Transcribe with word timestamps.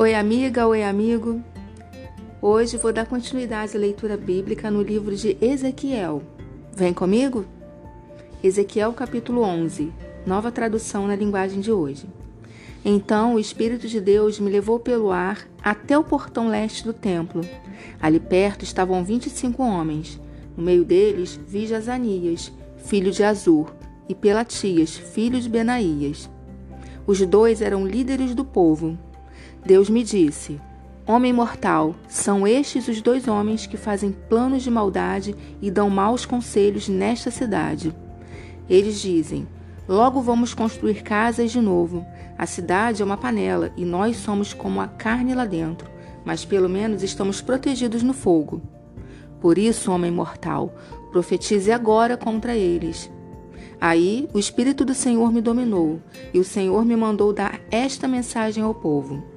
Oi, 0.00 0.14
amiga, 0.14 0.64
oi, 0.64 0.84
amigo. 0.84 1.42
Hoje 2.40 2.76
vou 2.76 2.92
dar 2.92 3.04
continuidade 3.04 3.76
à 3.76 3.80
leitura 3.80 4.16
bíblica 4.16 4.70
no 4.70 4.80
livro 4.80 5.16
de 5.16 5.36
Ezequiel. 5.40 6.22
Vem 6.72 6.94
comigo? 6.94 7.44
Ezequiel 8.40 8.92
capítulo 8.92 9.42
11, 9.42 9.92
nova 10.24 10.52
tradução 10.52 11.08
na 11.08 11.16
linguagem 11.16 11.58
de 11.58 11.72
hoje. 11.72 12.06
Então 12.84 13.34
o 13.34 13.40
Espírito 13.40 13.88
de 13.88 14.00
Deus 14.00 14.38
me 14.38 14.48
levou 14.48 14.78
pelo 14.78 15.10
ar 15.10 15.48
até 15.60 15.98
o 15.98 16.04
portão 16.04 16.46
leste 16.46 16.84
do 16.84 16.92
templo. 16.92 17.40
Ali 18.00 18.20
perto 18.20 18.62
estavam 18.62 19.02
vinte 19.02 19.26
e 19.26 19.30
cinco 19.30 19.64
homens. 19.64 20.20
No 20.56 20.62
meio 20.62 20.84
deles 20.84 21.40
vi 21.44 21.66
Jazanias, 21.66 22.52
filho 22.76 23.10
de 23.10 23.24
Azur, 23.24 23.74
e 24.08 24.14
Pelatias, 24.14 24.96
filho 24.96 25.40
de 25.40 25.48
Benaías. 25.48 26.30
Os 27.04 27.20
dois 27.26 27.60
eram 27.60 27.84
líderes 27.84 28.32
do 28.32 28.44
povo 28.44 28.96
Deus 29.68 29.90
me 29.90 30.02
disse: 30.02 30.58
Homem 31.06 31.30
mortal, 31.30 31.94
são 32.08 32.46
estes 32.46 32.88
os 32.88 33.02
dois 33.02 33.28
homens 33.28 33.66
que 33.66 33.76
fazem 33.76 34.10
planos 34.10 34.62
de 34.62 34.70
maldade 34.70 35.36
e 35.60 35.70
dão 35.70 35.90
maus 35.90 36.24
conselhos 36.24 36.88
nesta 36.88 37.30
cidade. 37.30 37.94
Eles 38.66 38.98
dizem: 38.98 39.46
Logo 39.86 40.22
vamos 40.22 40.54
construir 40.54 41.02
casas 41.02 41.52
de 41.52 41.60
novo. 41.60 42.02
A 42.38 42.46
cidade 42.46 43.02
é 43.02 43.04
uma 43.04 43.18
panela 43.18 43.70
e 43.76 43.84
nós 43.84 44.16
somos 44.16 44.54
como 44.54 44.80
a 44.80 44.88
carne 44.88 45.34
lá 45.34 45.44
dentro, 45.44 45.90
mas 46.24 46.46
pelo 46.46 46.70
menos 46.70 47.02
estamos 47.02 47.42
protegidos 47.42 48.02
no 48.02 48.14
fogo. 48.14 48.62
Por 49.38 49.58
isso, 49.58 49.92
homem 49.92 50.10
mortal, 50.10 50.74
profetize 51.12 51.70
agora 51.70 52.16
contra 52.16 52.56
eles. 52.56 53.10
Aí 53.78 54.30
o 54.32 54.38
Espírito 54.38 54.82
do 54.82 54.94
Senhor 54.94 55.30
me 55.30 55.42
dominou, 55.42 56.00
e 56.32 56.38
o 56.38 56.44
Senhor 56.44 56.86
me 56.86 56.96
mandou 56.96 57.34
dar 57.34 57.60
esta 57.70 58.08
mensagem 58.08 58.64
ao 58.64 58.74
povo. 58.74 59.36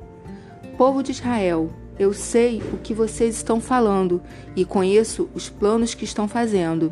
Povo 0.82 1.04
de 1.04 1.12
Israel, 1.12 1.72
eu 2.00 2.12
sei 2.12 2.60
o 2.74 2.78
que 2.80 2.92
vocês 2.92 3.36
estão 3.36 3.62
falando 3.62 4.20
e 4.56 4.66
conheço 4.66 5.30
os 5.36 5.48
planos 5.48 5.94
que 5.94 6.06
estão 6.06 6.28
fazendo. 6.28 6.92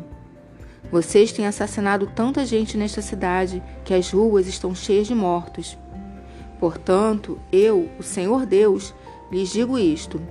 Vocês 0.92 1.32
têm 1.32 1.44
assassinado 1.44 2.06
tanta 2.14 2.46
gente 2.46 2.76
nesta 2.76 3.02
cidade 3.02 3.60
que 3.84 3.92
as 3.92 4.12
ruas 4.12 4.46
estão 4.46 4.76
cheias 4.76 5.08
de 5.08 5.14
mortos. 5.16 5.76
Portanto, 6.60 7.36
eu, 7.50 7.90
o 7.98 8.02
Senhor 8.04 8.46
Deus, 8.46 8.94
lhes 9.28 9.48
digo 9.48 9.76
isto: 9.76 10.22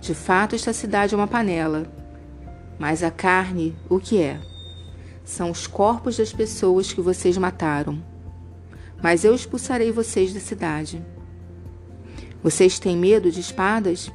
de 0.00 0.14
fato, 0.14 0.54
esta 0.54 0.72
cidade 0.72 1.12
é 1.12 1.16
uma 1.16 1.26
panela, 1.26 1.90
mas 2.78 3.02
a 3.02 3.10
carne, 3.10 3.74
o 3.88 3.98
que 3.98 4.22
é? 4.22 4.40
São 5.24 5.50
os 5.50 5.66
corpos 5.66 6.18
das 6.18 6.32
pessoas 6.32 6.92
que 6.92 7.00
vocês 7.00 7.36
mataram. 7.36 8.00
Mas 9.02 9.24
eu 9.24 9.34
expulsarei 9.34 9.90
vocês 9.90 10.32
da 10.32 10.38
cidade. 10.38 11.04
Vocês 12.42 12.78
têm 12.78 12.96
medo 12.96 13.30
de 13.30 13.40
espadas? 13.40 14.10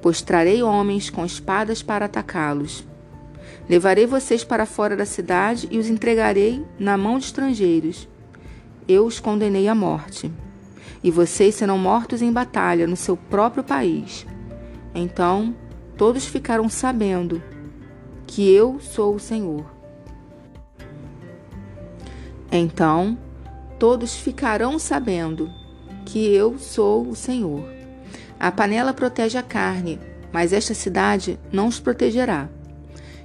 Pois 0.00 0.22
trarei 0.22 0.62
homens 0.62 1.10
com 1.10 1.24
espadas 1.26 1.82
para 1.82 2.04
atacá-los. 2.04 2.84
Levarei 3.68 4.06
vocês 4.06 4.44
para 4.44 4.64
fora 4.64 4.96
da 4.96 5.04
cidade 5.04 5.68
e 5.70 5.78
os 5.78 5.88
entregarei 5.88 6.64
na 6.78 6.96
mão 6.96 7.18
de 7.18 7.24
estrangeiros. 7.24 8.08
Eu 8.86 9.06
os 9.06 9.18
condenei 9.18 9.68
à 9.68 9.74
morte. 9.74 10.32
E 11.02 11.10
vocês 11.10 11.54
serão 11.54 11.78
mortos 11.78 12.22
em 12.22 12.32
batalha 12.32 12.86
no 12.86 12.96
seu 12.96 13.16
próprio 13.16 13.64
país. 13.64 14.26
Então 14.94 15.54
todos 15.96 16.26
ficaram 16.26 16.68
sabendo 16.68 17.42
que 18.26 18.48
eu 18.48 18.78
sou 18.80 19.16
o 19.16 19.20
Senhor. 19.20 19.66
Então 22.52 23.18
todos 23.78 24.14
ficarão 24.14 24.78
sabendo 24.78 25.59
que 26.04 26.32
eu 26.34 26.58
sou 26.58 27.08
o 27.08 27.14
Senhor. 27.14 27.64
A 28.38 28.50
panela 28.50 28.92
protege 28.92 29.36
a 29.36 29.42
carne, 29.42 30.00
mas 30.32 30.52
esta 30.52 30.74
cidade 30.74 31.38
não 31.52 31.68
os 31.68 31.78
protegerá. 31.78 32.48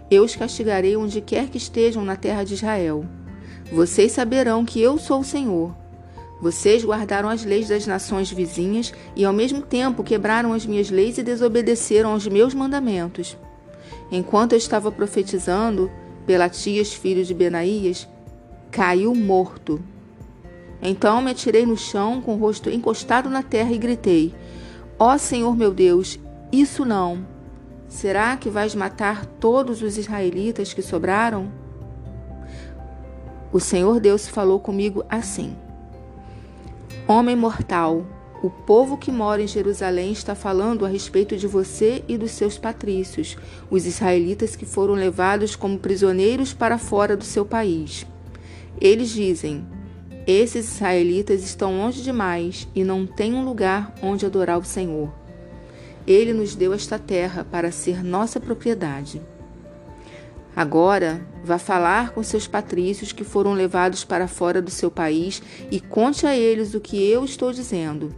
Eu 0.10 0.24
os 0.24 0.36
castigarei 0.36 0.96
onde 0.96 1.22
quer 1.22 1.50
que 1.50 1.58
estejam 1.58 2.04
na 2.04 2.16
terra 2.16 2.44
de 2.44 2.54
Israel. 2.54 3.06
Vocês 3.72 4.12
saberão 4.12 4.66
que 4.66 4.82
eu 4.82 4.98
sou 4.98 5.22
o 5.22 5.24
Senhor. 5.24 5.76
Vocês 6.42 6.84
guardaram 6.84 7.30
as 7.30 7.44
leis 7.44 7.70
das 7.70 7.88
nações 7.88 8.30
vizinhas 8.30 8.94
e, 9.16 9.26
ao 9.26 9.34
mesmo 9.34 9.62
tempo, 9.62 10.04
quebraram 10.04 10.54
as 10.54 10.66
minhas 10.66 10.90
leis 10.90 11.18
e 11.18 11.24
desobedeceram 11.24 12.12
aos 12.12 12.28
meus 12.28 12.54
mandamentos. 12.54 13.38
Enquanto 14.12 14.52
eu 14.52 14.58
estava 14.58 14.92
profetizando, 14.92 15.90
Pelatias, 16.28 16.94
filho 16.94 17.24
de 17.24 17.34
Benaías, 17.34 18.08
caiu 18.70 19.16
morto 19.16 19.82
então 20.88 21.22
me 21.22 21.32
atirei 21.32 21.66
no 21.66 21.78
chão, 21.78 22.22
com 22.22 22.36
o 22.36 22.38
rosto 22.38 22.70
encostado 22.70 23.30
na 23.30 23.42
terra, 23.42 23.72
e 23.72 23.78
gritei: 23.78 24.34
Ó 25.00 25.14
oh, 25.14 25.18
Senhor 25.18 25.56
meu 25.56 25.74
Deus, 25.74 26.20
isso 26.52 26.86
não! 26.86 27.26
Será 27.88 28.36
que 28.36 28.50
vais 28.50 28.76
matar 28.76 29.26
todos 29.26 29.82
os 29.82 29.98
israelitas 29.98 30.74
que 30.74 30.82
sobraram? 30.82 31.52
O 33.54 33.60
Senhor 33.60 34.00
Deus 34.00 34.28
falou 34.28 34.60
comigo 34.60 35.06
assim: 35.10 35.56
Homem 37.08 37.36
mortal, 37.36 38.06
o 38.44 38.50
povo 38.50 38.98
que 38.98 39.12
mora 39.12 39.42
em 39.42 39.48
Jerusalém 39.48 40.12
está 40.12 40.36
falando 40.36 40.86
a 40.86 40.90
respeito 40.90 41.38
de 41.38 41.48
você 41.48 42.04
e 42.08 42.18
dos 42.18 42.32
seus 42.32 42.58
patrícios, 42.58 43.38
os 43.72 43.86
israelitas 43.86 44.56
que 44.56 44.66
foram 44.66 44.94
levados 44.94 45.56
como 45.56 45.80
prisioneiros 45.80 46.54
para 46.54 46.78
fora 46.78 47.16
do 47.16 47.24
seu 47.24 47.46
país. 47.46 48.06
Eles 48.80 49.10
dizem: 49.10 49.66
esses 50.28 50.76
israelitas 50.76 51.44
estão 51.44 51.78
longe 51.78 52.02
demais 52.02 52.68
e 52.74 52.84
não 52.84 53.06
têm 53.06 53.34
um 53.34 53.46
lugar 53.46 53.94
onde 54.02 54.26
adorar 54.26 54.58
o 54.58 54.66
Senhor. 54.66 55.14
Ele 56.08 56.34
nos 56.34 56.56
deu 56.56 56.74
esta 56.74 56.98
terra 56.98 57.44
para 57.44 57.72
ser 57.72 58.04
nossa 58.04 58.40
propriedade. 58.40 59.22
Agora, 60.56 61.26
vá 61.44 61.58
falar 61.58 62.12
com 62.12 62.24
seus 62.24 62.48
patrícios 62.48 63.12
que 63.12 63.24
foram 63.24 63.54
levados 63.54 64.04
para 64.04 64.28
fora 64.28 64.62
do 64.62 64.72
seu 64.72 64.90
país 64.90 65.44
e 65.70 65.80
conte 65.80 66.26
a 66.26 66.36
eles 66.36 66.74
o 66.74 66.80
que 66.80 67.04
eu 67.04 67.26
estou 67.26 67.52
dizendo. 67.52 68.16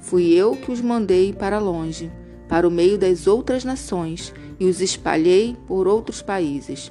Fui 0.00 0.32
eu 0.32 0.56
que 0.56 0.72
os 0.72 0.80
mandei 0.80 1.32
para 1.32 1.60
longe, 1.60 2.10
para 2.48 2.66
o 2.66 2.70
meio 2.70 2.98
das 2.98 3.26
outras 3.26 3.64
nações, 3.64 4.34
e 4.58 4.66
os 4.66 4.80
espalhei 4.80 5.56
por 5.66 5.86
outros 5.86 6.20
países. 6.20 6.90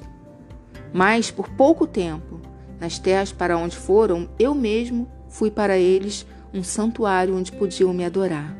Mas 0.92 1.30
por 1.30 1.48
pouco 1.50 1.86
tempo, 1.86 2.40
nas 2.82 2.98
terras 2.98 3.30
para 3.30 3.56
onde 3.56 3.76
foram, 3.76 4.28
eu 4.40 4.56
mesmo 4.56 5.06
fui 5.28 5.52
para 5.52 5.78
eles 5.78 6.26
um 6.52 6.64
santuário 6.64 7.36
onde 7.36 7.52
podiam 7.52 7.94
me 7.94 8.04
adorar. 8.04 8.56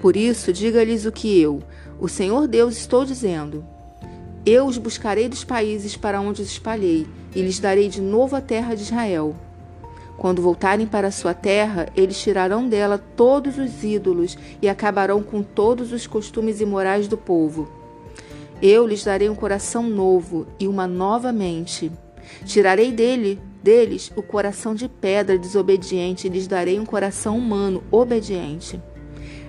Por 0.00 0.16
isso, 0.16 0.50
diga-lhes 0.50 1.04
o 1.04 1.12
que 1.12 1.38
eu, 1.38 1.62
o 2.00 2.08
Senhor 2.08 2.48
Deus, 2.48 2.78
estou 2.78 3.04
dizendo. 3.04 3.62
Eu 4.46 4.64
os 4.64 4.78
buscarei 4.78 5.28
dos 5.28 5.44
países 5.44 5.94
para 5.94 6.22
onde 6.22 6.40
os 6.40 6.50
espalhei, 6.50 7.06
e 7.36 7.42
lhes 7.42 7.60
darei 7.60 7.90
de 7.90 8.00
novo 8.00 8.34
a 8.34 8.40
terra 8.40 8.74
de 8.74 8.84
Israel. 8.84 9.36
Quando 10.16 10.40
voltarem 10.40 10.86
para 10.86 11.10
sua 11.10 11.34
terra, 11.34 11.86
eles 11.94 12.18
tirarão 12.18 12.66
dela 12.66 12.96
todos 12.96 13.58
os 13.58 13.84
ídolos 13.84 14.38
e 14.62 14.70
acabarão 14.70 15.22
com 15.22 15.42
todos 15.42 15.92
os 15.92 16.06
costumes 16.06 16.62
imorais 16.62 17.06
do 17.06 17.18
povo. 17.18 17.68
Eu 18.62 18.86
lhes 18.86 19.04
darei 19.04 19.28
um 19.28 19.34
coração 19.34 19.82
novo 19.82 20.46
e 20.58 20.66
uma 20.66 20.86
nova 20.86 21.30
mente. 21.30 21.92
Tirarei 22.44 22.92
dele, 22.92 23.40
deles 23.62 24.12
o 24.16 24.22
coração 24.22 24.74
de 24.74 24.88
pedra 24.88 25.38
desobediente 25.38 26.26
e 26.26 26.30
lhes 26.30 26.46
darei 26.46 26.78
um 26.78 26.86
coração 26.86 27.36
humano 27.36 27.82
obediente. 27.90 28.80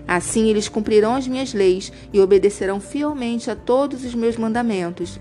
Assim 0.07 0.49
eles 0.49 0.67
cumprirão 0.67 1.15
as 1.15 1.27
minhas 1.27 1.53
leis 1.53 1.93
e 2.11 2.19
obedecerão 2.19 2.79
fielmente 2.79 3.51
a 3.51 3.55
todos 3.55 4.03
os 4.03 4.15
meus 4.15 4.37
mandamentos. 4.37 5.19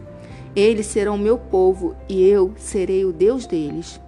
Eles 0.57 0.87
serão 0.87 1.19
meu 1.19 1.37
povo 1.37 1.95
e 2.09 2.23
eu 2.23 2.55
serei 2.57 3.05
o 3.05 3.13
Deus 3.13 3.47
deles. 3.47 4.01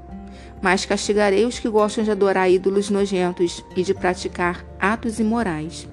Mas 0.63 0.86
castigarei 0.86 1.45
os 1.45 1.59
que 1.59 1.69
gostam 1.69 2.03
de 2.03 2.10
adorar 2.10 2.51
ídolos 2.51 2.89
nojentos 2.89 3.65
e 3.77 3.83
de 3.83 3.93
praticar 3.93 4.65
atos 4.78 5.19
imorais. 5.19 5.86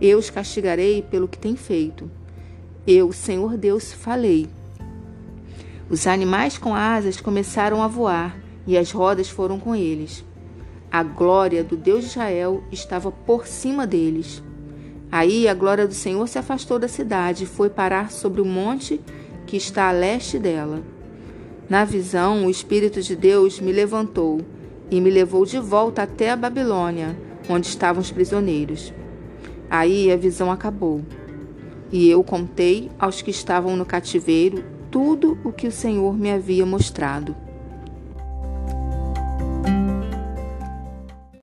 Eu 0.00 0.18
os 0.18 0.30
castigarei 0.30 1.02
pelo 1.02 1.28
que 1.28 1.38
têm 1.38 1.56
feito. 1.56 2.10
Eu, 2.86 3.12
Senhor 3.12 3.56
Deus, 3.56 3.92
falei. 3.92 4.48
Os 5.90 6.06
animais 6.06 6.56
com 6.56 6.72
asas 6.72 7.20
começaram 7.20 7.82
a 7.82 7.88
voar 7.88 8.38
e 8.64 8.78
as 8.78 8.92
rodas 8.92 9.28
foram 9.28 9.58
com 9.58 9.74
eles. 9.74 10.24
A 10.88 11.02
glória 11.02 11.64
do 11.64 11.76
Deus 11.76 12.04
de 12.04 12.10
Israel 12.10 12.62
estava 12.70 13.10
por 13.10 13.44
cima 13.44 13.88
deles. 13.88 14.40
Aí 15.10 15.48
a 15.48 15.54
glória 15.54 15.88
do 15.88 15.94
Senhor 15.94 16.28
se 16.28 16.38
afastou 16.38 16.78
da 16.78 16.86
cidade 16.86 17.42
e 17.42 17.46
foi 17.46 17.68
parar 17.68 18.12
sobre 18.12 18.40
o 18.40 18.44
monte 18.44 19.00
que 19.48 19.56
está 19.56 19.88
a 19.88 19.92
leste 19.92 20.38
dela. 20.38 20.80
Na 21.68 21.84
visão, 21.84 22.46
o 22.46 22.50
Espírito 22.50 23.02
de 23.02 23.16
Deus 23.16 23.58
me 23.58 23.72
levantou 23.72 24.40
e 24.92 25.00
me 25.00 25.10
levou 25.10 25.44
de 25.44 25.58
volta 25.58 26.04
até 26.04 26.30
a 26.30 26.36
Babilônia, 26.36 27.18
onde 27.48 27.66
estavam 27.66 28.00
os 28.00 28.12
prisioneiros. 28.12 28.92
Aí 29.68 30.12
a 30.12 30.16
visão 30.16 30.52
acabou. 30.52 31.02
E 31.90 32.08
eu 32.08 32.22
contei 32.22 32.88
aos 32.96 33.22
que 33.22 33.32
estavam 33.32 33.74
no 33.74 33.84
cativeiro 33.84 34.62
tudo 34.90 35.38
o 35.44 35.52
que 35.52 35.68
o 35.68 35.72
Senhor 35.72 36.16
me 36.16 36.32
havia 36.32 36.66
mostrado. 36.66 37.34